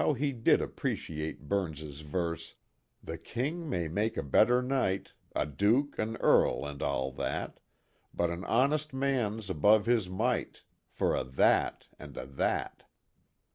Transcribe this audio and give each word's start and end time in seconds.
How 0.00 0.14
he 0.14 0.32
did 0.32 0.62
appreciate 0.62 1.46
Burns' 1.46 2.00
verse:" 2.00 2.54
The 3.04 3.18
King 3.18 3.68
may 3.68 3.86
make 3.86 4.16
a 4.16 4.22
better 4.22 4.62
Knight, 4.62 5.12
A 5.36 5.44
Duke, 5.44 5.98
an 5.98 6.16
Earl, 6.16 6.64
and 6.64 6.82
all 6.82 7.12
that, 7.12 7.60
But 8.14 8.30
an 8.30 8.44
honest 8.46 8.94
man's 8.94 9.50
above 9.50 9.84
his 9.84 10.08
might 10.08 10.62
For 10.88 11.14
a' 11.14 11.22
that 11.22 11.88
and 11.98 12.16
a' 12.16 12.24
that." 12.24 12.84